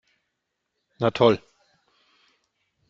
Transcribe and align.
Na 0.99 1.09
toll! 1.15 1.37